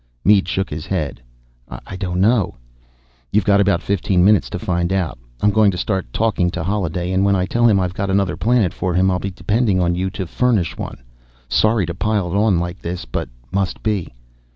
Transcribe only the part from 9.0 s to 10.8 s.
I'll be depending on you to furnish